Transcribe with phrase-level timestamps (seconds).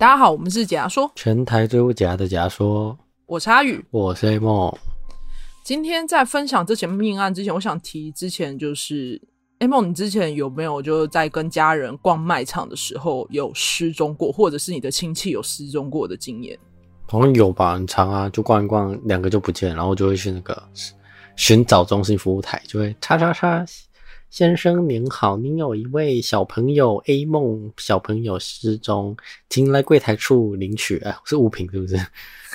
[0.00, 2.96] 大家好，我们是假说，全台最不假的假说。
[3.26, 4.74] 我是阿宇，我是 A 梦。
[5.62, 9.20] 今天在分享这起命案之前，我想提之前就是
[9.58, 16.58] A 梦，你之前有没有就在跟家人逛卖场的时候有失踪过，或者是你的亲戚有失踪过的经验？
[17.06, 20.62] 好像有吧，很长啊，就逛一逛，两个就不见，然后就会去那个
[21.36, 23.66] 寻找中心服务台，就会叉叉叉。
[24.30, 29.16] 先生您好，您有一位小朋友 A 梦小朋友失踪，
[29.48, 30.98] 请来柜台处领取。
[30.98, 31.96] 哎，是物品是不是？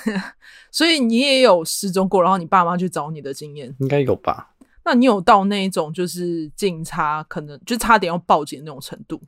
[0.72, 4.54] 所以你也有失踪过，然后你爸妈去找你的经验，应该有吧？
[4.86, 9.20] 那你有到那一种就是警察可能就差点要报警那种程度？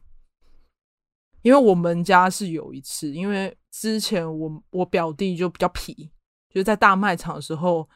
[1.43, 6.11] 因为我们家是有一次，因为之前我我表弟就比较皮，
[6.49, 7.87] 就是在大卖场的时候。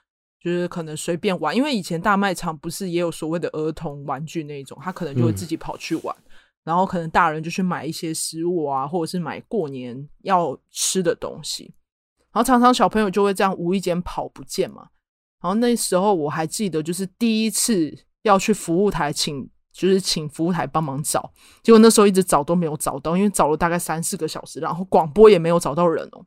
[0.43, 6.31] 就是可能随便玩，因为以前大卖场不是也有所谓的儿童玩具那种，他可能就会自己跑去玩，嗯、
[6.65, 11.73] 然后可能大人就去买一些食物啊，或者是买过年要吃的东西，
[12.33, 14.89] 然后常常小朋友就会这样无意间跑不见嘛。
[15.41, 26.25] 然后那时候我还记得，就是第一次要去服务台请，就是请服务台帮忙找，结果那时候一直找都没有找到，因为找了大概三四个小时，然后广播也没有找到人哦。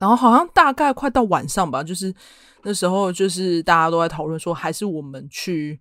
[0.00, 2.12] 然后好像大概快到晚上吧，就是
[2.62, 5.78] 那时候，就是大家都在讨论说，还是我们去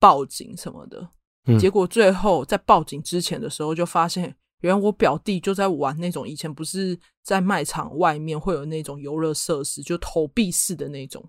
[0.00, 1.06] 报警什么的。
[1.46, 11.22] 嗯、结果最后在报警之前的时候，就发现原来我表弟就在玩那种以前不是在卖场外面会有那种游乐设施，就投币式的那种。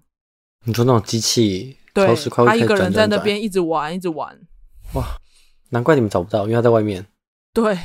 [0.65, 1.77] 你说那种机器？
[1.93, 2.07] 对，
[2.45, 4.33] 他一个人在那边一直玩，一直玩。
[4.93, 5.05] 哇，
[5.71, 7.05] 难怪你们找不到，因为他在外面。
[7.53, 7.77] 对，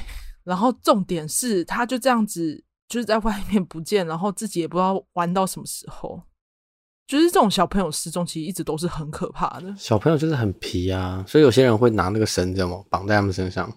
[0.44, 2.62] 然后重点是，他就这样子。
[2.92, 6.20] 就是在外面不见，然后自己也不知道玩到什么时候。
[7.06, 9.74] 就是这种小朋友失踪，其实一直都是很可怕的。
[9.78, 13.72] 小朋友就是很皮啊，所以有些人会拿那个绳子嘛绑在他们身上。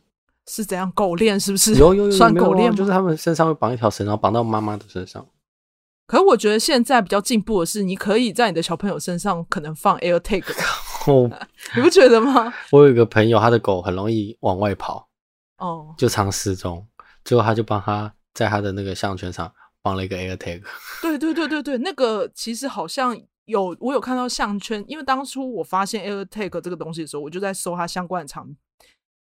[0.48, 1.40] 是怎样狗链？
[1.40, 1.76] 是不是？
[1.76, 2.76] 有有有，算狗链、啊？
[2.76, 5.26] 就是他们身上会绑一条绳，然后绑到妈妈的身上。
[6.08, 10.44] 可是我觉得现在比较进步的是，你可以在你的小朋友身上可能放 AirTag。
[11.08, 11.32] 哦，
[11.74, 12.54] 你不觉得吗？
[12.72, 15.08] 我有一个朋友，他的狗很容易往外跑，
[15.60, 16.86] 哦，就常失踪，
[17.24, 18.14] 最后他就帮他。
[18.36, 19.52] 在他的那个项圈上
[19.82, 20.62] 绑了一个 AirTag。
[21.02, 28.44] 对对对对对，那个其实好像有我有看到项圈，因为当初我发现 AirTag 这个东西的时候，我就在搜它相关的产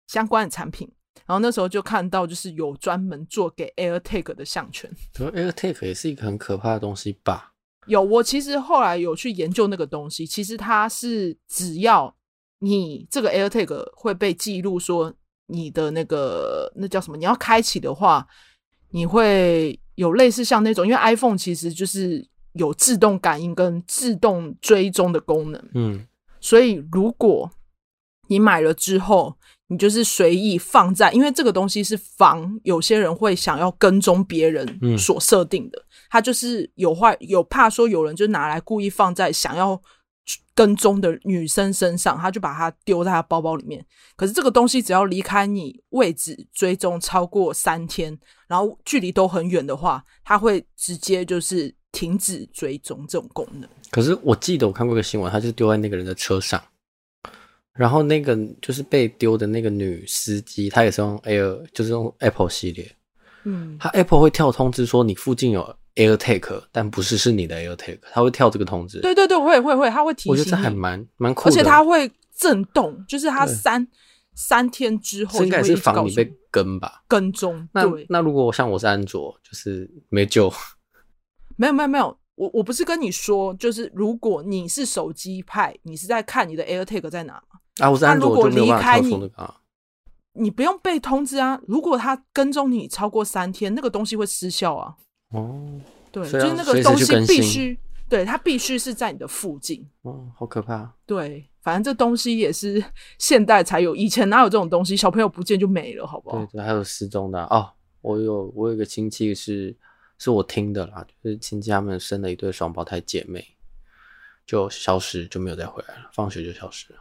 [0.08, 0.90] 相关的产品，
[1.26, 4.90] 然后那时候就看到就是有专门做给 AirTag 的项圈。
[5.14, 7.52] AirTag 也是一个很可怕的东西吧？
[7.86, 12.16] 有，我其实后来有去研究那个东西，其实它是只要
[12.58, 15.14] 你这个 AirTag 会被记录说
[15.46, 18.26] 你的那个那叫什么，你要开启的话。
[18.90, 26.06] 你会有类似像那种，因为 iPhone 其实就是有自动感应跟自动追踪的功能，嗯，
[26.40, 27.50] 所以如果
[28.28, 29.36] 你买了之后，
[29.68, 39.80] 你就是随意放在，因为这个东西是防有些人会想要跟踪别人所设定的，它就是有坏有怕说有人就拿来故意放在想要。
[40.54, 43.84] 跟踪的女生身上，他就把它丢在他包包里面。
[44.16, 53.68] 可是这个东西只要离开你位置追踪超过三天，然后距离都很远的话，它会直接就是停止追踪这种功能。
[53.90, 56.62] 可是我记得我看过一个新闻，他就是丢在那个人的车上，
[57.74, 62.96] 然后那个就是被丢的那个女司机，她也是用 Air，就是用 Apple 系列，
[63.44, 65.76] 嗯，她 Apple 会跳通知说你附近有。
[65.96, 69.00] AirTag，但不是是你的 AirTag，它会跳这个通知。
[69.00, 70.32] 对对对，会会会，它会提醒。
[70.32, 73.86] 我觉得这还蛮蛮酷的，而且它会震动，就是它三
[74.34, 77.68] 三天之后应该是防你被跟吧，跟踪。
[77.72, 80.52] 那对那如果像我是安卓，就是没救。
[81.56, 87.60] 没有没有没有，我我不是跟你说，就是如果你是手机派，你是在看你的 AirTag 在哪吗？
[87.78, 89.56] 啊，我是安卓，就没有办法跳出那个啊。
[90.34, 94.94] 你不用被通知啊，如果他跟踪你超过三天，那个东西会失效啊。
[95.36, 95.80] 哦，
[96.10, 99.86] 对，就是那个东西必须，对，它必须是在你的附近。
[100.02, 100.92] 哦，好可怕。
[101.04, 102.82] 对，反正这东西也是
[103.18, 104.96] 现代才有，以前哪有这种东西？
[104.96, 106.38] 小朋友不见就没了，好不好？
[106.38, 107.70] 对对，还有失踪的哦。
[108.00, 109.76] 我有我有个亲戚是，
[110.18, 113.44] 是我听的啦，就是亲戚他们生了一对双胞胎姐妹，
[114.46, 117.00] 就消失，就没有再回来了，放学就消失了。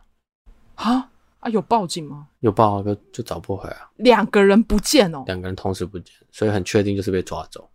[0.76, 1.10] 啊
[1.40, 1.50] 啊！
[1.50, 2.28] 有报警吗？
[2.40, 3.92] 有报，就就找不回来啊。
[3.98, 7.70] 两个人不见哦，两个人同时不见，所以很确定就是被抓走。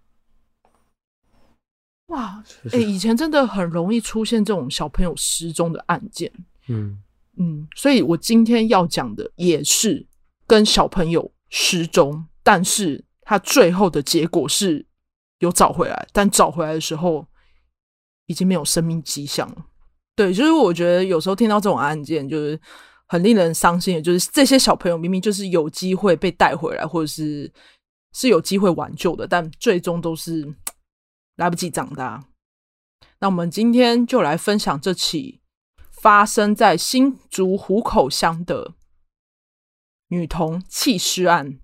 [2.10, 6.30] 哇，哎、欸，以前真的很容易出现这种小朋友失踪的案件。
[6.68, 7.02] 嗯
[7.38, 10.06] 嗯，所以我今天要讲的也是
[10.46, 14.84] 跟小朋友失踪，但是他最后的结果是
[15.38, 17.26] 有找回来，但找回来的时候
[18.26, 19.64] 已经没有生命迹象了。
[20.16, 22.60] 对，就是我觉得有时候听到这种案件，就是
[23.06, 27.50] 很令人伤心的，就是这些小朋友明明就是有机会被带回来，或者是
[28.12, 30.46] 是有机会挽救的，但最终都是
[31.40, 32.22] 来不及长大。
[33.20, 35.40] 那我们今天就来分享这起
[35.90, 38.74] 发生在新竹湖口乡的
[40.08, 41.58] 女童弃尸案。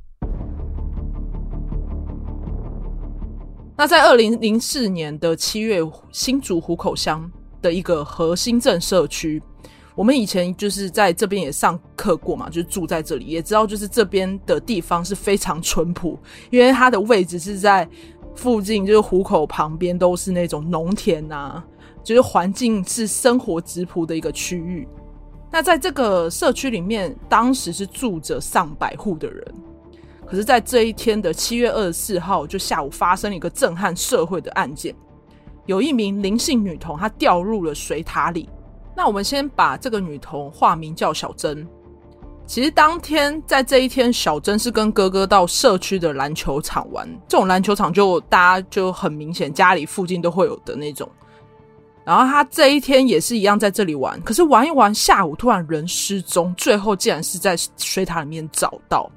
[3.77, 5.81] 那在二零零四年的七月，
[6.11, 7.31] 新竹湖口乡
[7.61, 9.43] 的一个核心镇社区，
[9.95, 16.19] 我们以前就是在这边也上课过嘛，就是住在这里，也知道就是这边的地方是非常淳朴，
[16.49, 17.87] 因为它的位置是在
[18.37, 21.65] 附近，就是湖口旁边都是那种农田啊，
[22.05, 24.87] 就是环境是生活质朴的一个区域。
[25.51, 29.55] 那在这个社区里面，当时是住着上百户的人。
[30.27, 34.95] 可是，在这一天的七月二十四号，就下午发生了一个震撼社会的案件，
[35.67, 38.49] 有一名林姓女童，她掉入了水塔里。
[38.97, 41.67] 那我们先把这个女童化名叫小珍。
[42.47, 47.09] 其实当天在这一天，小珍是跟哥哥到社区的篮球场玩。
[47.29, 51.11] 这种篮球场就大家就很明显，家里附近都会有的那种。
[52.05, 59.11] 然后他这一天也是一样在这里玩，可是玩一玩，下午突然人失踪，最后竟然是在水塔里面找到。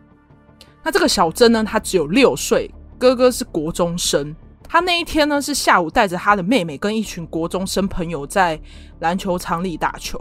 [0.84, 4.36] 那这个小珍呢，她只有六岁，哥哥是国中生。
[4.68, 8.60] 他那一天呢，是下午带着他的妹妹跟一群国中生朋友在
[9.00, 10.20] 篮球场里打球，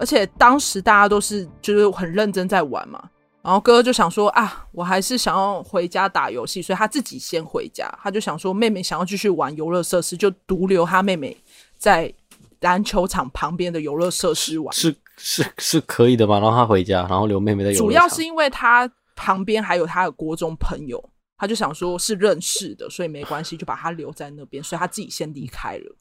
[0.00, 3.10] 而且当时大家都是就是很认真在玩嘛。
[3.42, 7.88] 然后哥哥就想说啊，我还是想要回家打游戏，所以他自己先回家。
[8.02, 11.36] 他就想说，妹妹想要继续玩游乐设施，就独留他妹妹
[11.78, 12.12] 在
[12.60, 14.74] 篮球场旁边的游乐设施玩。
[14.74, 16.40] 是是是可以的吗？
[16.40, 17.86] 然后他回家，然后留妹妹在游乐场。
[17.86, 18.90] 主要是因为他。
[19.22, 25.96] 旁边还有他的国中朋友，他就想说是认识的，所以没关系，就把他留在那边，所以他自己先离开了。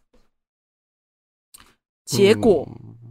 [2.06, 2.66] 结果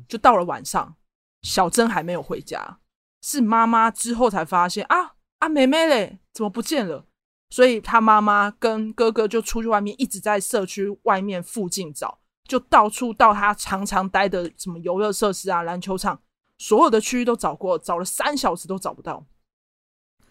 [0.08, 0.96] 就到了晚上，
[1.42, 2.80] 小珍还没有回家，
[3.22, 7.06] 是妈妈之后才发现啊啊，妹妹嘞，怎么不见了？
[7.50, 16.20] 所以他妈妈跟哥哥就出去外面，一直在社区外面附近找，就到处到他常常待的什么游乐设施啊、篮球场，
[16.58, 19.24] 所有的区域都找过，找了三小时都找不到。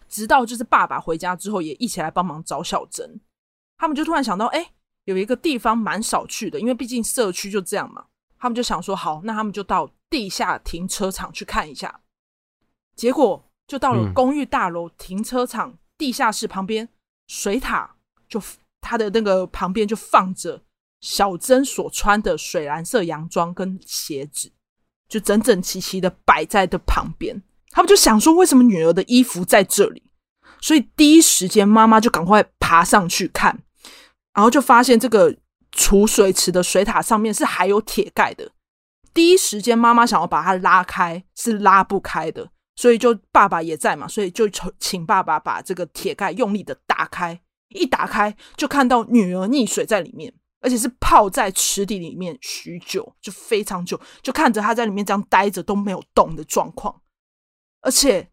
[0.08, 3.20] 直到就是爸爸回家之后，也一起来帮忙找小珍。
[3.76, 4.72] 他们就突然想到，哎、
[5.04, 8.06] 有一个地方蛮少去的，因为毕竟社区就这样嘛。
[8.38, 12.00] 他们就想说，好，那他们就到地下停车场去看一下。
[12.94, 16.88] 结果就到了公寓大楼停车场地下室旁边，
[17.26, 17.96] 水塔
[18.28, 18.40] 就
[18.80, 20.62] 他的那个旁边就放着
[21.00, 24.52] 小珍所穿的水蓝色洋装跟鞋子，
[25.08, 27.42] 就整整齐齐的摆在的旁边。
[27.70, 30.10] 他们就想说，为什么女儿的衣服在这里？
[30.60, 33.62] 所以第一时间妈妈就赶快爬上去看，
[34.34, 35.36] 然后就发现这个
[35.78, 38.50] 储水池的水塔上面是还有铁盖的。
[39.14, 44.48] 第一时间妈妈想要把它拉开，是拉不开的，所以就爸爸也在嘛，所以就
[44.80, 47.40] 请爸爸把这个铁盖用力的打开。
[47.68, 57.02] 一打开就看到女儿溺水在里面，而且是泡在池底里面许久，就非常久，就看着她在里面这样待着都没有动的状况。
[57.82, 58.30] 而且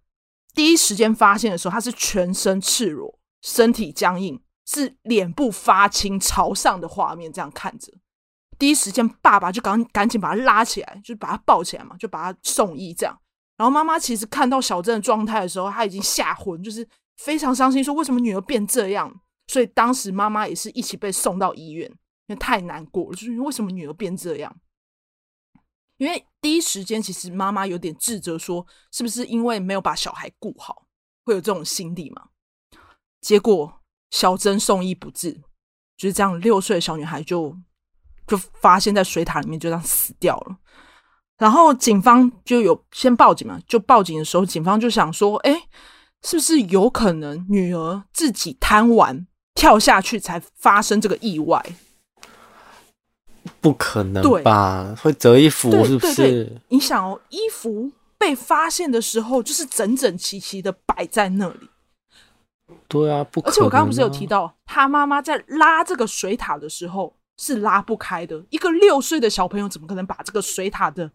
[0.53, 7.93] 第一时间发现的时候，他是全身赤裸，身体僵硬，是脸部发青朝上的画面，这样看着。
[8.57, 13.19] 第一时间，爸爸就赶赶紧把他拉起来，就把他抱起来嘛，就把他送医这样。
[13.57, 19.21] 然后妈妈其实看到小珍的状态的时候，她已经吓昏，就是非常伤心，说为什么女儿变这样？
[19.47, 24.55] 所以当时妈妈也是一起被送到医院，因为太难过了，就是为什么女儿变这样？
[25.97, 30.85] 因为第一时间，其实妈妈有点自责，说是不是因为没有把小孩顾好，
[31.23, 32.29] 会有这种心理嘛？
[33.21, 33.81] 结果
[34.15, 35.33] 小珍送医不治，
[35.97, 37.53] 就是这样，六岁的小女孩就
[38.25, 40.55] 就发现在水塔里面就这样死掉了。
[41.37, 45.63] 然后警方就有先报警嘛，就报警的时候，警方就想说，哎，
[46.23, 51.61] 是不是有可能女儿自己贪玩跳下去才发生这个意外？
[53.59, 54.95] 不可能吧？
[55.03, 56.15] 会折衣服是不是？
[56.15, 61.69] 对对对，你想哦，衣服被发现的时候，就是整整齐齐的摆在那里。
[62.87, 63.51] 对啊，不可能啊。
[63.51, 68.43] 而且我刚刚不是有提到，他妈妈在拉这个水塔的时候是拉不开的。
[68.49, 71.11] 一个六岁的小朋友怎么可能把这个水塔的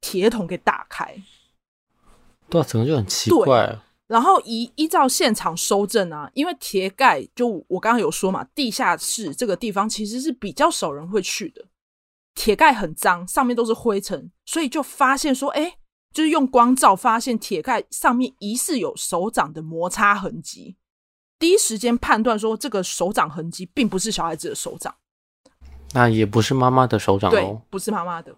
[0.00, 1.14] 铁桶给打开？
[2.48, 3.78] 对啊，整个就很奇怪。
[4.06, 11.64] 然后依依照现场收证啊，因为铁盖就我刚刚有说嘛，地下室这个地方其实是比较少人会去的。
[12.34, 15.78] 铁盖很脏，上面都是灰尘，所以就发现说，哎，
[16.12, 20.76] 就是用光照发现铁盖上面疑似有手掌的摩擦痕迹。
[21.42, 24.94] 第一时间判断说，这个手掌痕迹并不是小孩子的手掌，
[25.92, 28.32] 那也不是妈妈的手掌哦，对，不是妈妈的，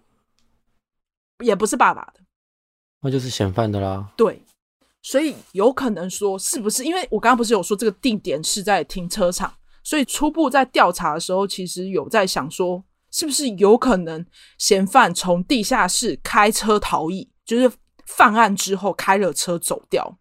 [1.43, 2.21] 也不是爸爸的，
[3.01, 4.11] 那就是嫌犯的啦。
[4.17, 4.41] 对，
[5.03, 14.25] 所以有可能说，是不是因为我刚刚不是有说这个地点是在停车场，所以初步在调查的时候，其实有在想说，是不是有可能
[14.57, 17.71] 嫌犯从地下室开车逃逸，就是
[18.07, 20.17] 犯案之后开了车走掉，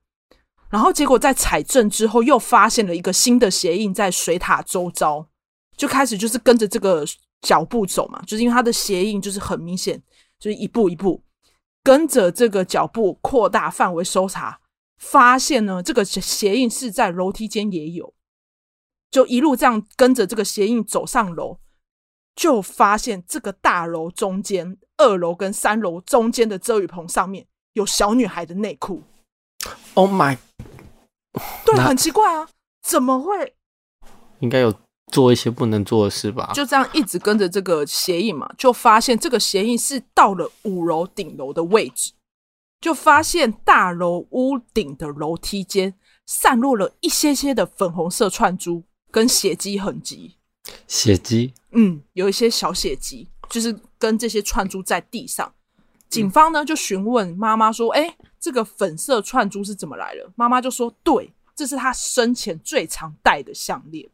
[0.74, 5.24] 然后结果在采证之后又发现了一个新的鞋印在水塔周遭，
[5.76, 7.04] 就开始就是跟着这个
[7.42, 10.02] 脚步走嘛，就是因为他的鞋印就是很明显，
[10.36, 11.22] 就是一步一步
[11.84, 14.58] 跟着这个脚步扩大范围搜查。
[14.98, 18.12] 发现呢，这个鞋印是在楼梯间也有，
[19.12, 21.60] 就一路这样跟着这个鞋印走上楼，
[22.34, 29.04] 就发现这个大楼中间二楼跟三楼中间的遮雨棚上面有小女孩的内裤。
[29.94, 30.36] Oh my！
[31.64, 32.48] 对，很奇怪啊，
[32.82, 33.54] 怎么会？
[34.40, 34.74] 应该有
[35.12, 36.52] 做一些不能做的事吧？
[36.54, 42.12] 就这样一直跟着这个协议嘛，就发现这个协议是到了五楼顶楼的位置。
[42.80, 45.94] 就发现大楼屋顶的楼梯间
[46.26, 50.36] 散落了一些些的粉红色串珠跟血迹痕迹。
[50.86, 51.54] 血迹？
[51.70, 55.54] 嗯，有一些小血迹，就是跟这些串珠在地上。
[56.14, 64.08] 警方呢就询问妈妈说：“哎，这个粉色串珠是怎么来的？”妈妈就说：“对，这是他生前最常戴的项链。”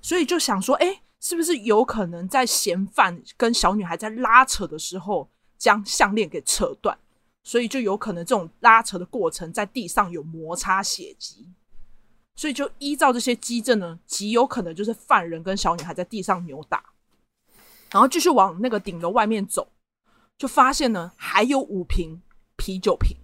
[0.00, 5.28] 所以就想说：“哎，是不是有可能在嫌犯跟小女孩在拉扯的时候
[5.58, 6.96] 将项链给扯断？”
[7.44, 11.48] 所以就有可能这种拉扯的过程在地上有摩擦血迹，
[12.34, 16.82] 所以就依照这些基证呢，极有可能就是犯人跟小女孩在地上扭打，
[17.92, 19.68] 然后继续往那个顶楼外面走，
[20.38, 22.22] 就发现呢还有五瓶
[22.56, 23.16] 啤酒瓶。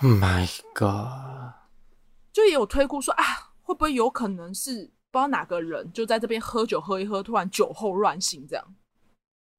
[0.00, 1.54] Oh My God！
[2.32, 3.24] 就也有推估说啊，
[3.62, 8.74] 会不会有可能是不知道哪个人就在这边喝酒喝一喝，突然酒后乱性这样？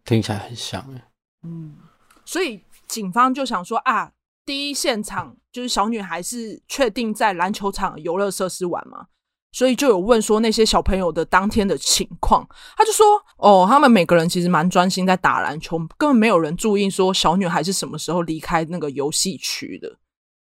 [0.03, 1.07] 听起来很像哎。
[1.43, 1.77] 嗯，
[2.25, 2.63] 所以。
[2.85, 4.11] 警方就想说啊，
[4.45, 9.07] 第一现场就是小女孩是确定在篮球场游乐设施玩嘛，
[9.53, 12.45] 所以就有问说那些小朋友的当天的情况。
[12.75, 13.05] 他就说
[13.37, 19.99] 哦，他们每个人其实蛮专心在打篮球，根本没有人注意说小女孩是什么时候离开那个游戏区的。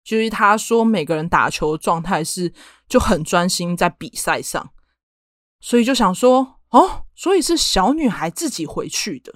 [0.03, 2.53] 就是他说每个人打球的状态是
[2.89, 4.71] 就很专心在比赛上，
[5.61, 9.35] 所以就想说哦，所以是小女孩自己回去的。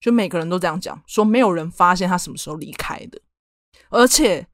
[0.00, 3.20] 就每个人都这样讲，说没有人发现她什么时候离开的，
[3.90, 4.48] 而且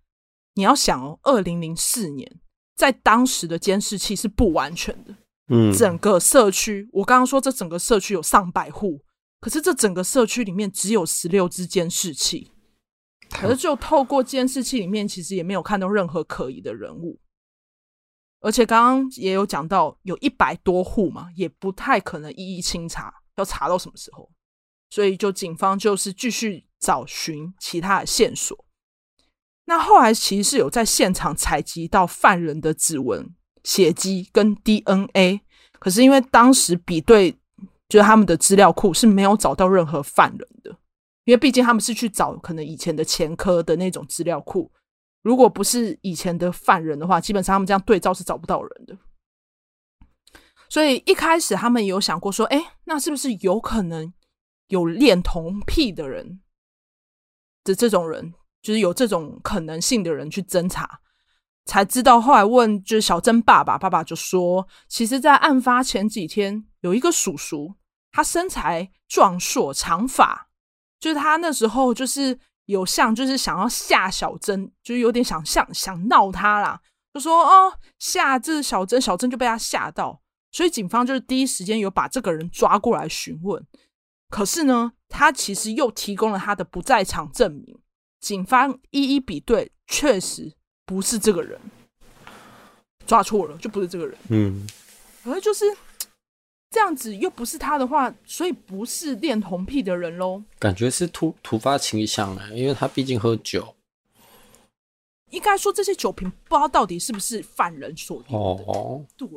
[0.54, 2.40] 你要想哦，二零零四年
[2.78, 5.12] 在当时的监视器是不完全的，
[5.48, 9.02] 嗯，整个社区，我刚刚说这整个社区有上百户，
[9.40, 12.52] 可是这整个社区里面只有十六只监视器，
[13.30, 17.18] 可是就透过监视器里面，其实也没有看到任何可疑的人物，
[18.40, 24.30] 而且刚刚也有讲到有一百多户嘛，也不太可能一一清查，要查到什么时候？
[24.90, 28.64] 所以，就警方就是继续找寻其他的线索。
[29.68, 33.34] 那后来其实是有在现场采集到犯人的指纹、
[33.64, 35.42] 血迹跟 DNA，
[35.78, 37.30] 可是因为当时比对
[37.86, 40.70] 就是他们的资料库是没有找到任何犯人的，
[41.24, 44.72] 因为毕竟他们是去找可能以前的前科的那种资料库。
[45.20, 48.96] 如果不是以前的犯人的话，基本上他们这样对照是找不到人的。
[50.70, 54.14] 所以一开始他们有想过说，哎，那是不是有可能？
[54.68, 56.40] 有恋童癖的人
[57.64, 58.32] 的这种人，
[58.68, 61.00] 就是有这种可能性的人去侦查，
[61.64, 62.20] 才知道。
[62.20, 67.76] 后来问就是小珍爸爸，爸爸就说，其实，在案发前几天，有一个叔叔，
[68.12, 70.48] 他身材壮硕，长发，
[71.00, 76.78] 就是他那时候就是有像，就是想要吓小珍，就是有点想像想闹他啦，
[77.14, 80.20] 就说哦吓这小珍，小珍就被他吓到，
[80.52, 83.66] 所以警方就是第一时间有把这个人抓过来询问。
[84.28, 87.80] 可是呢，他其实又提供了他的不在场证明，
[88.20, 90.52] 警方一一比对，确实
[90.84, 91.60] 不是这个人，
[93.06, 94.18] 抓错了，就不是这个人。
[94.28, 94.66] 嗯，
[95.24, 95.64] 而就是
[96.70, 100.42] 这样子，又不是他的话，所以不是恋童癖的人喽。
[100.58, 103.74] 感觉是突突发倾向哎，因为他毕竟喝酒。
[105.30, 108.64] 应该说这些酒瓶不知道到底是不是犯人所用的。
[108.64, 109.28] 哦，对，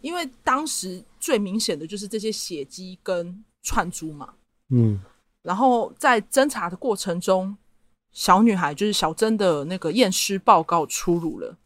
[0.00, 3.44] 因为当时最明显的就是这些血迹跟。
[3.68, 4.32] 串珠嘛，
[4.68, 5.00] 嗯，
[5.42, 7.56] 然后在侦查的过程中，
[8.16, 11.58] 小女孩就是小珍的那个验尸报告出炉了，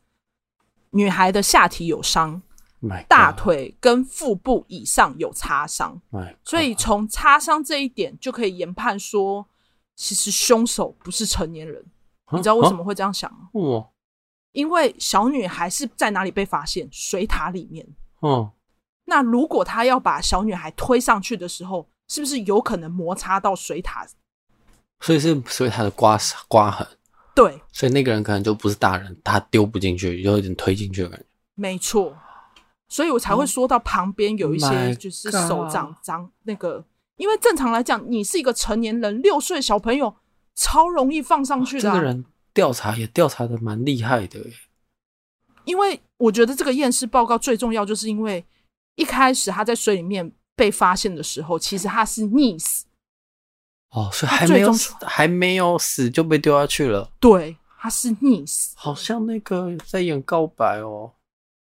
[0.90, 2.42] 女孩的下体有伤，
[3.08, 6.02] 大腿跟腹部以上有擦伤，
[6.42, 9.46] 所以从擦伤这一点就可以研判说，
[9.94, 11.86] 其实凶手不是成年人。
[12.32, 13.48] 你知道为什么会这样想吗？
[13.52, 13.90] 哦，
[14.50, 16.88] 因为小女孩是在哪里被发现？
[16.90, 17.86] 水塔里面。
[18.18, 18.50] 哦。
[19.04, 24.04] 那如果他要把小女孩推上去的时候，是不是有可能摩擦到水塔？
[25.00, 26.86] 所以是所以他的刮刮痕。
[27.34, 31.26] 对，所以那个人可能就不是大人，他丢不进去，有一点推进去的感觉。
[31.54, 32.14] 没错，
[32.88, 36.84] 所以我才会说到旁边有一些 Oh 就是手掌掌那个，
[37.16, 40.14] 因为正常来讲，你是一个成年人，六岁小朋友
[40.54, 41.94] 超容易放上去的啊。
[41.94, 44.52] 这个人调查也调查的蛮厉害的耶，
[45.64, 48.44] 因为我觉得这个验尸报告最重要，就是因为
[48.96, 52.84] 一开始他在水里面被发现的时候，其实他是溺死。
[53.90, 57.10] 哦，所以还没有死，还没有死就被丢下去了。
[57.18, 61.12] 对，他是溺死，好像那个在演告白哦。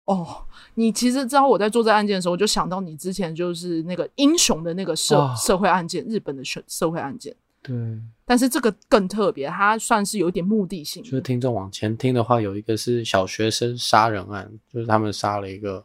[0.04, 7.34] 哦，你其实知道我在做这案件的时候，我就想到你之前就是那个英雄的那个社、哦、社会案件，日本的社社会案件。
[7.62, 7.74] 对，
[8.26, 11.02] 但是这个更特别，它算是有一点目的性。
[11.02, 15.82] 就是听众往前听的话，有一个是小学生杀人案，就是他们杀了一个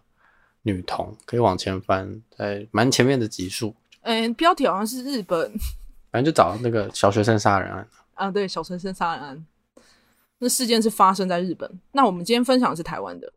[0.63, 3.73] 女童，可以往前翻，在蛮前面的集数。
[4.01, 5.53] 嗯，标题好像是日本。
[6.17, 9.45] 反正就找那个小学生杀人案啊，对，小学生杀人案，
[10.39, 11.79] 那事件是发生在日本。
[11.91, 13.31] 那我们今天分享的是台湾的，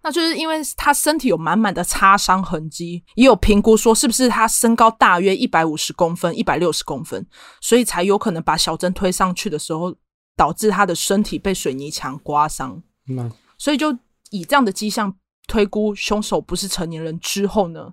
[0.00, 7.26] 那就是因为他身体有满满的擦伤痕迹，也有评估说是不是他身高大约一百五十公分、一百六十公分，
[7.60, 9.94] 所以才有可能把小珍推上去的时候，
[10.36, 12.82] 导致他的身体被水泥墙刮伤。
[13.10, 13.94] 嗯，所以就
[14.30, 15.14] 以这样的迹象
[15.46, 17.92] 推估凶手不是成年人之后呢，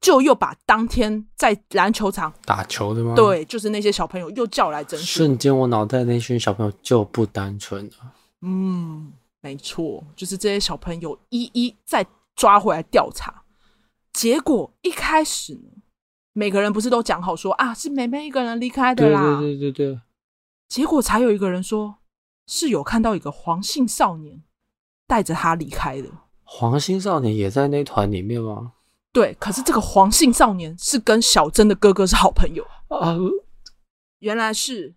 [0.00, 3.14] 就又把当天在篮球场打球的吗？
[3.14, 5.00] 对，就是那些小朋友又叫来侦讯。
[5.00, 8.12] 瞬间，我脑袋那群小朋友就不单纯了。
[8.42, 13.42] 嗯，没错，就是这些小朋友一一再抓回来调查。
[14.12, 15.70] 结果一开始呢，
[16.32, 19.40] 每个人不是都讲好说啊，是妹妹一个人离开的啦。
[19.40, 20.00] 对对对对对。
[20.68, 21.96] 结果才有一个人说，
[22.46, 24.42] 是有看到一个黄姓少年
[25.06, 26.08] 带着他离开的。
[26.44, 28.72] 黄姓少年也在那团里面吗？
[29.16, 33.16] 对，可是这个黄姓少年是跟小珍的哥哥是好朋友啊。
[34.18, 34.94] 原来是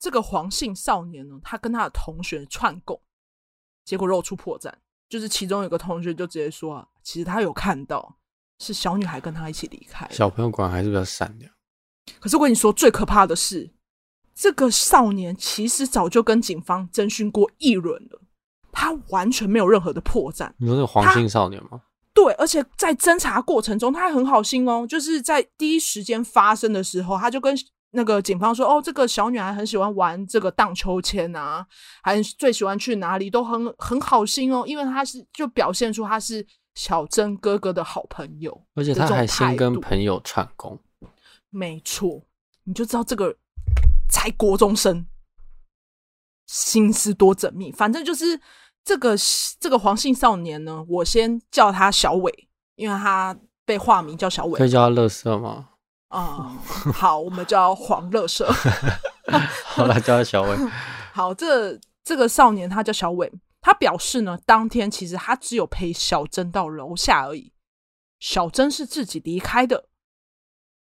[0.00, 3.00] 这个黄姓少年呢，他跟他的同学串供，
[3.84, 4.72] 结果露出破绽，
[5.08, 8.18] 就是其中有个同学就直接说啊，其实他有看到
[8.58, 10.08] 是小女孩跟他一起离开。
[10.10, 11.48] 小朋友果然还是比较善良。
[12.18, 13.72] 可是我跟你说，最可怕的是
[14.34, 18.20] 这个少年其实早就跟警方侦讯过一轮了，
[18.72, 20.52] 他完全没有任何的破绽。
[20.56, 21.80] 你说那个黄姓少年吗？
[22.14, 27.56] 对，而且在侦查过程中，他还很好心哦，就是在第一时间发生的时候，他就跟
[27.92, 31.66] 那个警方说：“哦，这个小女孩很喜欢玩这个荡秋千啊，
[32.02, 40.78] 还最喜欢去哪里，都很很好心哦，因为他是就表现出他是小珍哥哥的好朋友，而且他还先跟朋友串供。
[41.48, 42.22] 没错，
[42.64, 43.34] 你就知道这个
[44.10, 45.06] 才国中生
[46.46, 48.38] 心思多缜密，反正就是。”
[48.84, 49.14] 这个
[49.60, 54.58] 这个黄姓少年呢，我先叫他小伟，因为他被化名叫小伟。
[54.58, 55.68] 可以叫他乐色吗？
[56.08, 58.52] 啊、嗯，好，我们叫黄乐色。
[59.64, 60.56] 好了，叫他小伟。
[61.12, 67.52] 好，这这个少年他叫小伟，他表示呢，当天其实他只有陪小珍到楼下而已，
[68.18, 69.86] 小珍是自己离开的，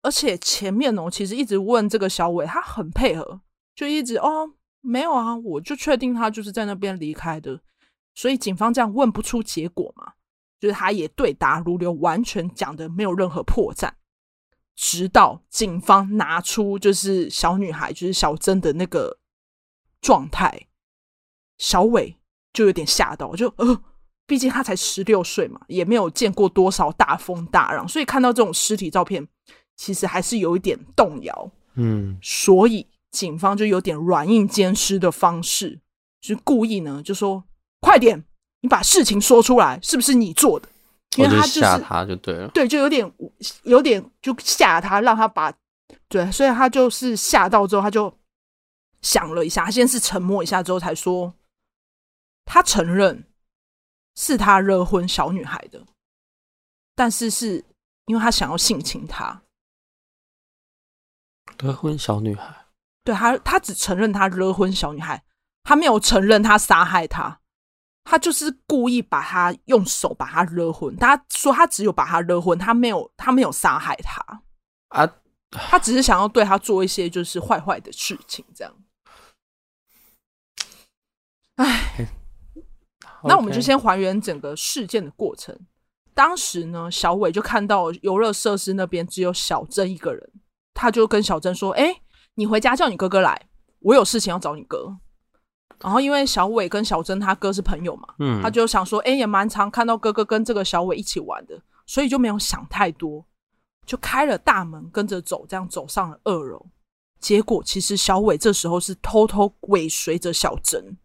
[0.02, 3.42] 而且前面呢，我其实一直问这个小伟，他很配合，
[3.76, 7.62] 就一直哦，没有啊，我就确定他就是在那边离开的。
[8.16, 10.14] 所以警方这样问不出结果嘛，
[10.58, 13.92] 就是他也对答如流，完全讲的没有任何破绽。
[14.74, 19.20] 直到警方拿出就是小女孩，就是小珍的那个
[20.02, 20.68] 状态，
[21.58, 22.18] 小伟
[22.54, 23.82] 就有点吓到，就呃，
[24.26, 29.28] 毕竟他才十六岁嘛，也没有见过多少大风大浪，所以看到这种尸体照片，
[29.76, 31.52] 其实还是有一点动摇。
[31.76, 35.82] 嗯，所以警方就有点软硬兼施的方式，
[36.22, 37.44] 就是故意呢，就说。
[37.86, 38.24] 快点，
[38.62, 40.68] 你把事情说出来，是不是你做的？
[41.18, 43.10] 因为他就是吓他就对了，对，就有点
[43.64, 45.54] 有点就吓他，让他把
[46.10, 48.12] 对，所以他就是吓到之后，他就
[49.02, 51.34] 想了一下，他先是沉默一下之后才说，
[52.44, 53.24] 他承认
[54.16, 55.86] 是他惹昏小女孩的，
[56.96, 57.64] 但是是
[58.08, 59.42] 因为他想要性侵她，
[61.62, 62.66] 惹昏小女孩，
[63.06, 65.24] 对他，他只承认他惹昏小女孩，
[65.64, 67.40] 他没有承认他杀害她。
[68.08, 74.24] 他就是故意把他用手把他勒昏，他说他只有把他勒昏，他没有他没有杀害他
[74.90, 75.12] 啊，
[75.50, 78.74] 他只是想要对他做一些就是坏坏的事情，这样。
[81.56, 82.08] 哎，
[83.24, 85.58] 那我们就先还原整个事件的过程。
[86.14, 90.32] 当时呢，小伟就看到游乐设施那边只有小珍一个人，
[90.74, 92.02] 他就跟小珍说：“哎，
[92.36, 95.00] 你回家叫你哥哥来，我有事情要找你哥。”
[95.82, 103.26] 然后因为小伟跟小珍他哥是朋友嘛，嗯，他就想说，哎，也蛮常看到哥哥跟这个小伟一起玩的，所以就没有想太多，
[103.86, 106.66] 就开了大门跟着走，这样走上了二楼。
[107.20, 110.98] 结果其实小伟这时候是偷偷尾随着小珍，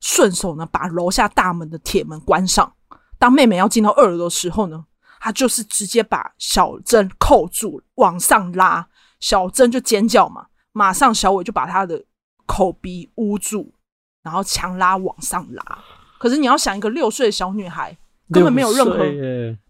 [0.00, 2.72] 顺手呢把楼下大门的铁门关上。
[3.18, 4.84] 当妹妹要进到二楼的时候呢，
[5.20, 12.04] 他就是直接把小珍扣住往上拉，小珍就尖叫嘛，马上小伟就把他的
[12.46, 13.74] 口鼻捂住，
[14.22, 15.84] 然后强拉往上拉。
[16.18, 17.96] 可是你要想，一个六岁的小女孩
[18.32, 18.98] 根本没有任何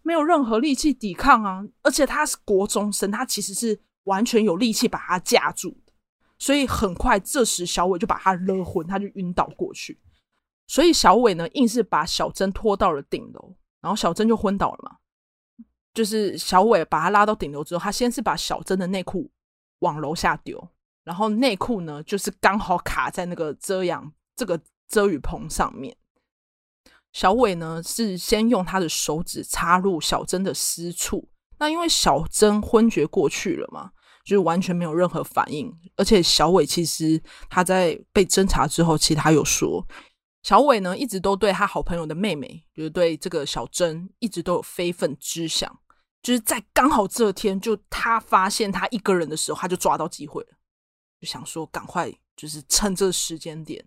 [0.02, 3.80] 没有任何力气抵抗啊，而且她是国中生，她其实是。
[4.04, 5.92] 完全有力气把她架住的，
[6.38, 10.00] 所以很快，这时小伟就把她勒昏，她就晕倒过去。
[10.66, 14.96] 所以小伟呢，硬是把小珍拖到了顶楼，然后小珍就昏倒了嘛。
[15.92, 19.30] 就是小伟把她拉到顶楼之后，他先是把小珍的内裤
[19.80, 20.68] 往楼下丢，
[21.04, 24.10] 然后内裤呢，就是刚好卡在那个遮阳
[24.40, 25.94] 这个遮雨棚上面。
[27.12, 31.28] 小伟呢，是先用他的手指插入小珍的私处。
[31.58, 33.90] 那因为小珍昏厥过去了嘛，
[34.24, 35.70] 就完全没有任何反应。
[35.96, 39.86] 而且小伟其实他在被侦查之后，其实他有说，
[40.42, 45.78] 小伟呢一直都对他好朋友的妹妹，就是对这个小珍一直都有非分之想。
[46.22, 50.48] 就是在刚好这天，就他发现他一个人的时候，他就抓到机会了，
[51.20, 53.84] 就想说赶快就是趁这个时间点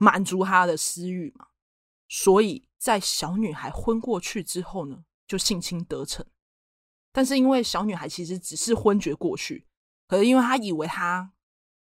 [0.00, 1.48] 满足他的私欲嘛。
[2.08, 6.24] 所以在小女孩昏过去之后呢，就性侵得逞。
[7.12, 9.66] 但是因为小女孩其实只是昏厥过去，
[10.08, 11.32] 可是因为她以为她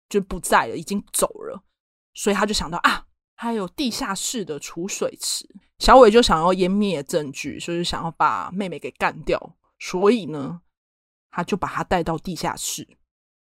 [0.07, 1.63] 就不在了，已经走了，
[2.13, 10.61] 所以她就想到啊，还有地下室的储水池，小伟就想要湮灭证据，所以想要把妹妹给干掉，所以呢，
[11.31, 12.97] 他就把她带到地下室，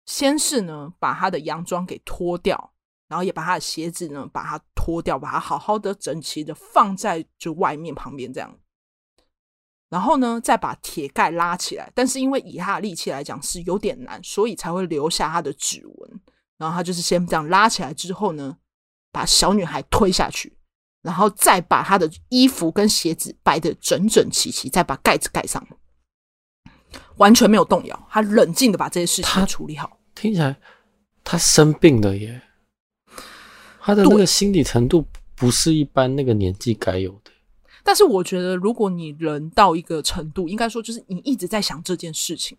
[0.06, 2.74] 先是呢把她的洋装给脱掉，
[3.12, 8.58] 然后也把他的鞋子呢把它脱掉，把它好好的整齐的放在就外面旁边这样。
[9.90, 16.22] 然后呢，再把铁盖拉起来，但是因为以他的力气来讲是有点难，所以才会留下他的指纹。
[16.58, 18.58] 然后他就是先这样拉起来之后呢，
[19.12, 20.56] 把小女孩推下去，
[21.02, 25.68] 然后再把她的衣服跟鞋子摆得整整齐齐，再把盖子盖上，
[27.18, 28.08] 完全没有动摇。
[28.10, 30.00] 他冷静的把这些事情处理好。
[30.16, 30.56] 听起来
[31.24, 32.42] 他生病了耶，
[33.82, 37.32] 他的那个心理程度不是一般那个年纪该有的。
[37.84, 42.56] 但是我觉得，如果你人到一个程度，应该说就是你一直在想这件事情，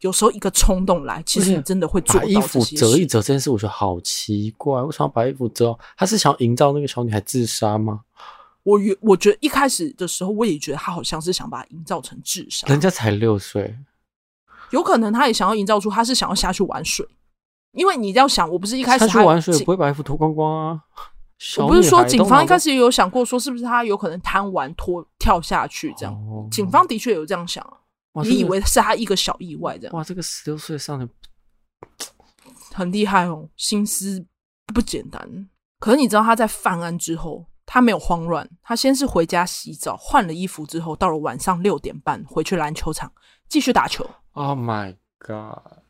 [0.00, 2.20] 有时候一个冲动来，其实你真的会做到。
[2.22, 5.78] 把衣服折一折这件事，我觉得好奇怪，为什么要把衣服折？
[5.96, 8.00] 他是想要营造那个小女孩自杀吗？
[8.64, 12.66] 我我觉得一开始的时候，我也觉得他好像是想把它营造成自杀。
[12.66, 13.76] 人家才六岁，
[14.70, 17.06] 有可能他也想要营造出他是想要下去玩水，
[17.74, 20.80] 因为你要想，我不是一开始下去玩水不会把衣服脱光光啊。
[21.58, 26.14] 我 不是说警方一开始也有想过说是不是他有可能贪玩脱跳下去这样？
[26.14, 28.22] 哦、警方的确有这样想啊。
[28.22, 29.94] 你以为是他一个小意外这样？
[29.94, 31.08] 哇，这个十六岁少年
[32.72, 34.24] 很厉害哦，心思
[34.72, 35.48] 不简单。
[35.80, 43.12] 可是你知道他在犯案之后，他没有慌乱，他先是回家洗澡，换了衣服之后，到了晚上六点半回去篮球场
[43.48, 44.08] 继续打球。
[44.32, 45.80] Oh my god！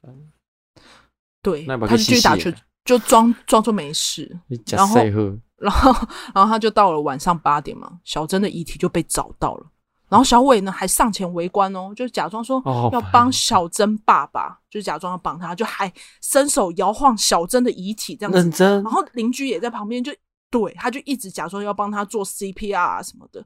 [1.45, 2.51] 对，他就继续打球。
[2.85, 4.97] 就装装作没事，然后，
[5.57, 5.91] 然后，
[6.35, 9.67] 然后他就到了晚上八点嘛，小珍的遗体就被找到了。
[10.11, 18.37] 然后小伟呢还上前围观哦，就假装说要帮小珍爸爸，哦、就假装要帮他，就还伸手摇晃小珍的遗体这样子。
[18.37, 18.83] 认真。
[18.83, 20.13] 然后邻居也在旁边，就
[20.51, 23.43] 对，他就一直假装要帮他做 CPR 啊什么的。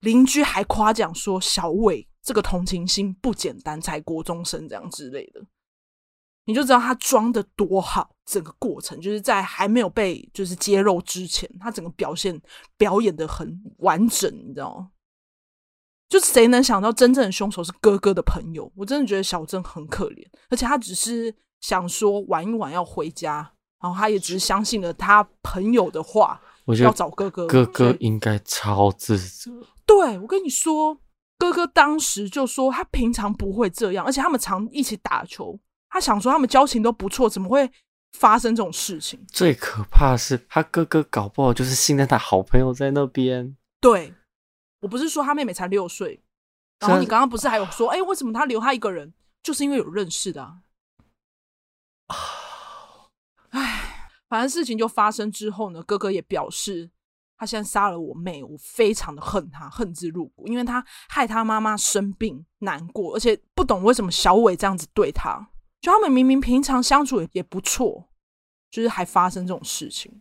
[0.00, 5.40] 邻居还夸奖说小伟这个同情心不简单，才国中生这样之类的。
[6.46, 12.40] 你就知道他装的多好，整个过程就是在还没有被就是揭露之前，他整个表现
[12.78, 14.90] 表演的很完整，你知道吗？
[16.08, 18.70] 就谁能想到真正的凶手是哥哥的朋友？
[18.76, 27.48] 我真的觉得小珍很可怜，而且他只是想说玩一玩要回家，然后他也只是相信了他朋友的话，我要找哥哥。
[27.48, 29.50] 哥哥应该超自责。
[29.84, 30.96] 对，我跟你说，
[31.38, 35.58] 哥哥当时就说他平常不会这样，而且他们常一起打球。
[35.88, 37.70] 他想说他们交情都不错，怎么会
[38.12, 39.24] 发生这种事情？
[39.28, 43.56] 最可怕的是他哥哥搞不好就是信任他好朋友在那边。
[43.80, 44.14] 对，
[44.80, 46.22] 我不是说他妹妹才六岁，
[46.80, 49.14] 然后你刚刚不是还有说，哎，为什么他留他一个人？
[49.42, 50.58] 就是因为有认识的啊。
[53.50, 56.90] 唉，反正事情就发生之后呢，哥哥也表示
[57.38, 65.48] 他现在杀了我妹，我非常的恨他，恨之入骨，因为他害他妈妈生病难过，而且不懂为什么小伟这样子对他。
[65.86, 68.08] 就他们明明平常相处也也不错，
[68.72, 70.20] 就是还发生这种事情，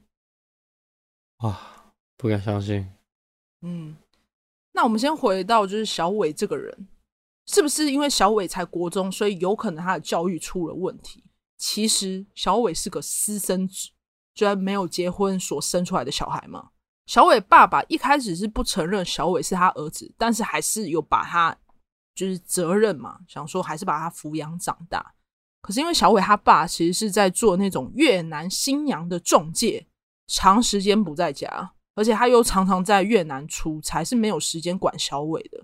[1.37, 2.87] 啊，不敢相信。
[3.61, 3.97] 嗯，
[4.73, 6.87] 那我们先回到就是小伟这个人，
[7.47, 11.23] 是不是因为小伟才国中，所以有可能他的教育出了问题？
[11.57, 13.89] 其实小伟是个私生子，
[14.35, 16.69] 居然没有结婚所生出来的小孩嘛。
[17.07, 21.57] 小伟爸爸一开始是不承认小伟是他儿子，但是还是有把他
[22.13, 25.15] 就是责任嘛，想说还是把他抚养长大。
[25.65, 29.87] 可是因为小伟他爸其实是在做那种越南新娘的中介，
[30.27, 35.59] 长时间不在家，而且他又常常在越南出差，是没有时间管小伟的。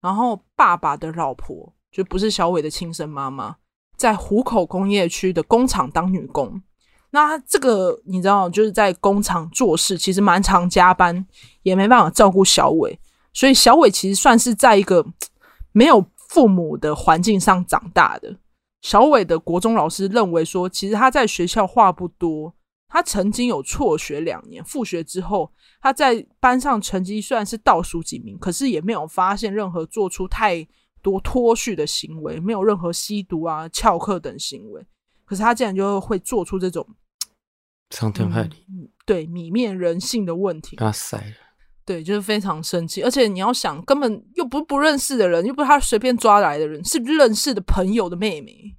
[0.00, 3.56] 然后爸爸的老婆就不是小伟的亲生妈妈，
[3.98, 6.62] 在湖口工业区的工厂当女工。
[7.10, 11.26] 那这个你知道，就是在工厂做事，其实蛮常加班，
[11.62, 12.98] 也没办法照顾小伟，
[13.34, 15.04] 所以小伟其实算是在一个
[15.72, 18.34] 没有父母的环境上长大的。
[18.86, 22.54] 小伟的国中老师认为说，其实他在学校话不多，
[22.86, 25.52] 他曾经有辍学两年，复学之后。
[25.80, 30.64] 他在班上成绩虽然是倒数几名，可是也没有发现任何做出太
[31.02, 34.80] 多脱序的行为，没有任何吸毒啊、翘课等行为。
[35.24, 36.86] 可是他竟然就会做出这种
[37.90, 40.76] 伤天害理、嗯，对泯灭人性的问题。
[40.76, 41.34] 他塞了，
[41.86, 43.02] 对，就是非常生气。
[43.02, 48.76] 而且你要想，根本又不是不认识的人，又不是他随便抓来的人，是认识的朋友的妹妹。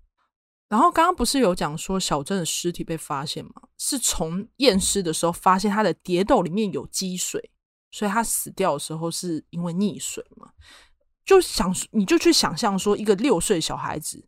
[0.68, 3.54] 然后刚刚不是有讲说小珍的尸体被发现吗？
[3.78, 7.50] 是从验尸的时候发现她的蝶斗里面有积水，
[7.92, 10.50] 所以她死掉的时候是因为溺水嘛？
[11.26, 14.28] 就想你就去想象说，一个六岁小孩子，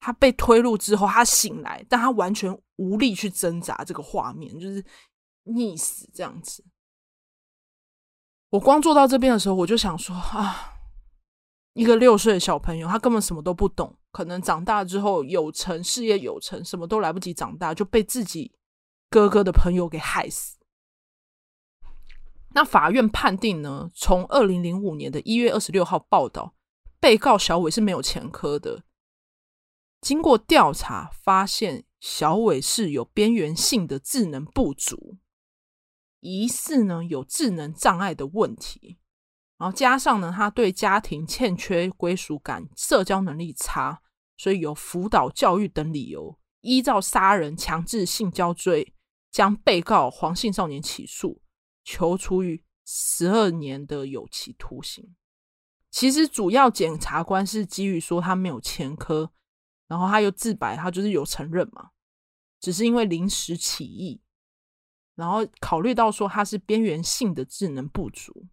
[0.00, 4.84] 他被推入之后，他醒来，但他完全无力去挣扎，这个画面就是
[5.46, 6.62] 溺死这样子。
[8.50, 10.74] 我光做到这边的时候，我就想说啊。
[11.74, 18.52] 一个六岁的小朋友，他根本什么都不懂，可能长大之后有成，事业有成，什么都来不及长大，就被自己
[19.08, 20.58] 哥哥的朋友给害死。
[22.54, 23.88] 那法院判定呢？
[23.94, 26.54] 从二零零五年的一月二十六号报道，
[26.98, 28.82] 被告小伟是没有前科的。
[30.00, 35.18] 经过调查，发现小伟是有边缘性的智能不足，
[36.20, 38.98] 疑似呢有智能障碍的问题。
[39.56, 44.00] 然后加上呢，他对家庭欠缺归属感，社交能力差，
[44.36, 48.94] 所以有辅导教育等理由，依照杀人、强制性交罪，
[49.32, 51.42] 将被告黄姓少年起诉，
[51.82, 55.16] 求处以十二年的有期徒刑。
[55.90, 59.32] 其实主要检察官是基于说他没有前科，
[59.88, 61.90] 然后他又自白，他就是有承认嘛，
[62.60, 64.20] 只是因为临时起意，
[65.18, 68.46] 然后考虑到说他是边缘性的智能不足。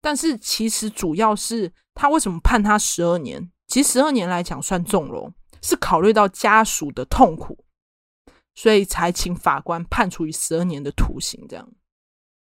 [0.00, 3.50] 但是其实主要是他为什么判他十二年？
[3.66, 7.64] 其实十二年来讲算纵容，是考虑到家属的痛苦，
[8.54, 11.44] 所以才请法官判处以十二年的徒刑。
[11.48, 11.68] 这样，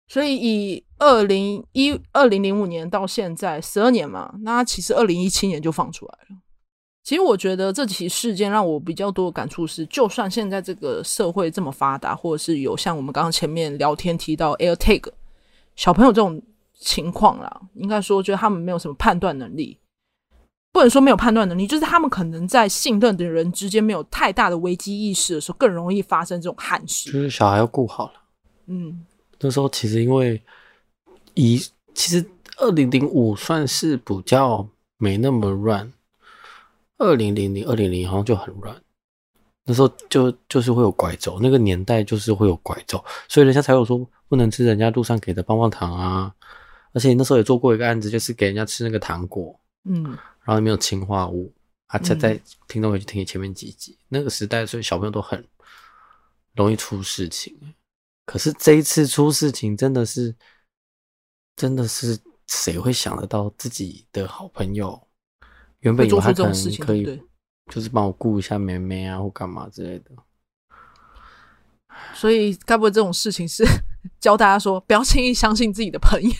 [0.06, 6.36] 所以以二零一二零零五年到现在十二年嘛，那其实二零一七年就放出来了。
[7.06, 15.04] 其实我觉得这起事件让我比较多的感触是，就算现在这个社会这么发达，或者是有像我们刚刚前面聊天提到 AirTag
[15.76, 16.42] 小朋友这种。
[16.78, 19.78] 情况啦，应该说，觉得他们没有什么判断能力，
[20.72, 27.10] 不能说没有判断能力，就是他们可能在信任的人之间没有太大的危机意识的时候，更容易发生这种憾事。
[27.10, 28.12] 就是小孩要顾好了。
[28.66, 29.06] 嗯，
[29.40, 30.40] 那时候其实因为
[31.32, 31.56] 以
[31.94, 32.22] 其实
[32.58, 35.90] 二零零五算是比较没那么乱，
[36.98, 38.82] 二零零零二零零好像就很软。
[39.68, 46.32] 那时候就就是会有拐走，那个年代就是会有拐走，所以人家才有说不能吃人家路上给的棒棒糖啊。
[46.92, 50.04] 而且那时候也做过一个案子，就是给人家吃那个糖果，嗯，
[50.44, 51.52] 然后里面有氰化物，
[51.88, 55.44] 啊，再在听众回去听前面几集，那个时代，所以小朋友都很
[56.54, 57.54] 容易出事情。
[58.24, 60.34] 可是这一次出事情，真的是，
[61.56, 65.05] 真的是谁会想得到自己的好朋友
[65.80, 67.22] 原本以为他可能可以，
[67.72, 70.10] 就是帮我顾一下妹妹啊，或干嘛之类的。
[72.12, 73.64] 所以，该不会这种事情是
[74.20, 76.30] 教大家说，不要轻易相信自己的朋友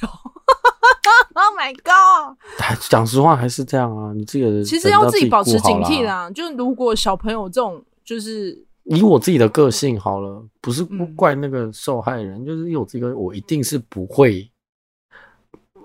[1.35, 2.37] ？Oh my god！
[2.90, 6.31] 讲实话还是这样啊，你这个人其实要自己保持警惕啦。
[6.31, 14.51] 就如果小朋友这种，就是以我自己的个性好了，不是不怪那个受害人，嗯、就是以我自己个，我一定是不会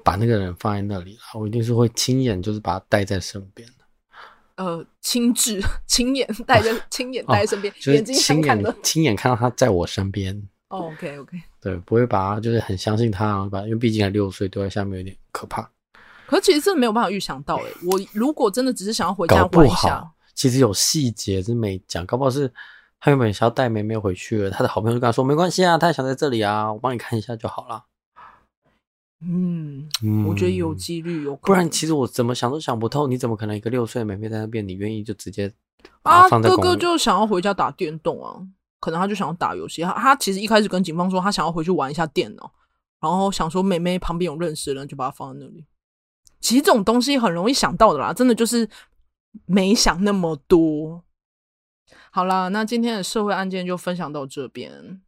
[0.04, 3.74] 把那个人放在那里了，我一定是会亲眼就是把他带在身边的。
[4.56, 10.42] 呃，亲自 亲眼带着，亲眼带在身边，哦、眼睛亲眼亲眼看到他在我身边。
[10.68, 13.62] Oh, OK OK，对，不会把他就是很相信他，吧？
[13.64, 15.70] 因为毕竟还六岁，丢在下面有点可怕。
[16.28, 22.48] 可其实真的没有办法预想到，诶我如果真的只是想要回家玩一下，其实有细节是没讲，搞不好是
[23.02, 27.84] 他原本想要带妹妹回去了，他的好朋友就跟他说没关系啊，他也想在这里啊，我帮你看一下就好了。
[29.24, 29.88] 嗯，
[30.26, 35.54] 我觉得有几率有可能，不然其实我怎么想都想不透，你怎么可能一个六岁的妹妹在那边，你愿意就直接
[36.02, 38.42] 啊，哥哥就想要回家打电动啊，
[38.80, 39.84] 可能他就想要打游戏。
[39.84, 42.52] 他他其实一开始跟警方说，他想要回去玩一下电脑，
[43.00, 45.66] 然后想说妹妹旁边有认识的人，就把他放在那里。
[46.40, 48.68] 其实这种东西很容易想到的啦，真的就是
[49.46, 51.04] 没想那么多。
[52.10, 55.00] 好啦，那今天的社会案件就分享到这边，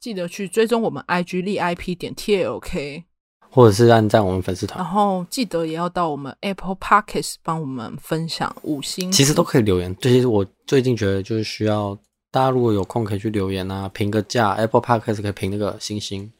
[0.00, 3.04] 记得去追踪我们 IG 立 IP 点 TLK。
[3.50, 9.94] 或者是按赞我们粉丝团，然后记得也要到我们 Apple Podcast 帮我们分享五星，其实都可以留言。
[10.00, 11.98] 这些我最近觉得就是需要
[12.30, 14.52] 大家如果有空可以去留言啊，评个价。
[14.52, 16.32] Apple Podcast 可以评那个星星，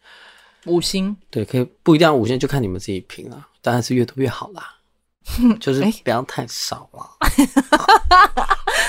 [0.66, 3.48] 五星，对，可以不一定要五星，就看你们自己评啊。
[3.60, 4.76] 当然是越多越好啦，
[5.60, 7.10] 就是不要太少了。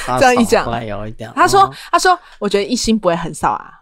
[0.20, 1.32] 这样一讲，有一点。
[1.36, 3.80] 他说：“他说，我觉得一星不会很少啊。”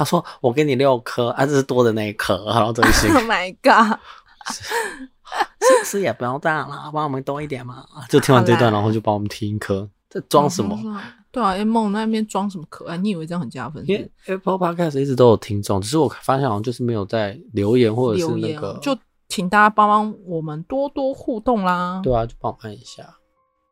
[0.00, 3.98] 他说：“我给你六颗，啊，这是多的那一颗，然后这一星。” Oh my god！
[5.60, 7.84] 是是也不要这样了，帮我们多一点嘛。
[8.08, 9.86] 就听完这段，然后就帮我们听一颗。
[10.08, 10.74] 这装什么？
[11.30, 12.96] 对啊，A 梦那边装什么可爱？
[12.96, 13.84] 你以为这样很加分？
[13.86, 18.96] 因为 Apple Podcast 一直都有听众，只是我发现好像就是没有在留言或者是那个，就
[19.28, 22.00] 请大家帮帮我们多多互动啦。
[22.02, 23.04] 对啊，就帮我按一下，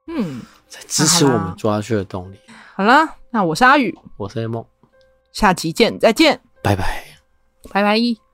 [0.06, 2.36] 嗯，在支持我们做下去的动力。
[2.76, 4.62] 好啦，那我是阿宇，我是 A 梦。
[5.32, 7.04] 下期见，再见，拜拜，
[7.72, 8.27] 拜拜。